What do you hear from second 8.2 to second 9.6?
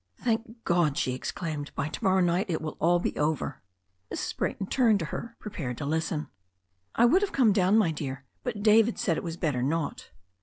but David said it was